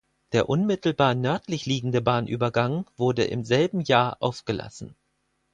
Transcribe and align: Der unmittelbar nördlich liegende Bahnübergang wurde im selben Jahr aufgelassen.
Der 0.31 0.49
unmittelbar 0.49 1.13
nördlich 1.13 1.67
liegende 1.67 2.01
Bahnübergang 2.01 2.89
wurde 2.97 3.25
im 3.25 3.43
selben 3.45 3.81
Jahr 3.81 4.17
aufgelassen. 4.19 4.95